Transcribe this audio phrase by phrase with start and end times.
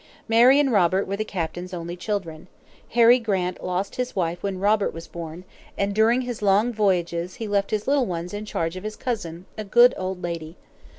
[0.27, 2.47] Mary and Robert were the captain's only children.
[2.97, 5.43] Harry Grant lost his wife when Robert was born,
[5.77, 9.45] and during his long voyages he left his little ones in charge of his cousin,
[9.59, 10.57] a good old lady.